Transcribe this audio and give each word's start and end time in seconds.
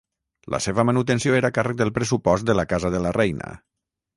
La 0.53 0.59
seva 0.65 0.85
manutenció 0.89 1.35
era 1.41 1.51
a 1.53 1.55
càrrec 1.57 1.79
del 1.83 1.93
pressupost 1.99 2.49
de 2.51 2.57
la 2.61 2.67
casa 2.73 2.95
de 2.97 3.03
la 3.07 3.13
reina. 3.23 3.53